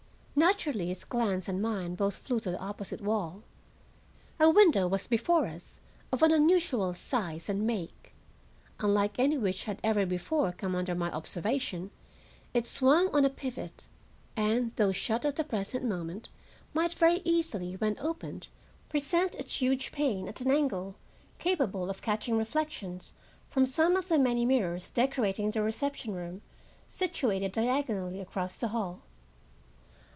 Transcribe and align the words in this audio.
Naturally 0.33 0.87
his 0.87 1.03
glance 1.03 1.47
and 1.47 1.61
mine 1.61 1.93
both 1.93 2.15
flew 2.15 2.39
to 2.39 2.49
the 2.49 2.57
opposite 2.59 2.99
wall. 3.01 3.43
A 4.39 4.49
window 4.49 4.87
was 4.87 5.05
before 5.05 5.45
us 5.45 5.79
of 6.11 6.23
an 6.23 6.31
unusual 6.31 6.95
size 6.95 7.47
and 7.47 7.67
make. 7.67 8.15
Unlike 8.79 9.19
any 9.19 9.37
which 9.37 9.65
had 9.65 9.79
ever 9.83 10.03
before 10.03 10.51
come 10.51 10.73
under 10.73 10.95
my 10.95 11.11
observation, 11.11 11.91
it 12.55 12.65
swung 12.65 13.09
on 13.15 13.23
a 13.23 13.29
pivot, 13.29 13.85
and, 14.35 14.71
though 14.77 14.91
shut 14.91 15.25
at 15.25 15.35
the 15.35 15.43
present 15.43 15.85
moment, 15.85 16.29
might 16.73 16.93
very 16.93 17.21
easily, 17.23 17.75
when 17.75 17.99
opened, 17.99 18.47
present 18.89 19.35
its 19.35 19.61
huge 19.61 19.91
pane 19.91 20.27
at 20.27 20.41
an 20.41 20.49
angle 20.49 20.95
capable 21.37 21.87
of 21.87 22.01
catching 22.01 22.35
reflections 22.35 23.13
from 23.47 23.67
some 23.67 23.95
of 23.95 24.07
the 24.07 24.17
many 24.17 24.45
mirrors 24.47 24.89
decorating 24.89 25.51
the 25.51 25.61
reception 25.61 26.15
room 26.15 26.41
situated 26.87 27.51
diagonally 27.51 28.19
across 28.19 28.57
the 28.57 28.69
hall. 28.69 29.01